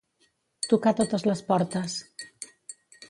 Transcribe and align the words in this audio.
Tocar 0.71 0.93
totes 1.01 1.25
les 1.31 1.43
portes. 1.51 1.99